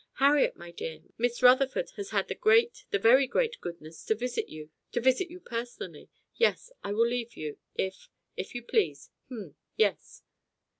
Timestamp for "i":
6.83-6.91